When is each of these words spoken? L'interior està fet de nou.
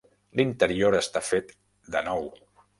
L'interior 0.39 0.97
està 1.01 1.23
fet 1.29 1.55
de 1.97 2.05
nou. 2.11 2.29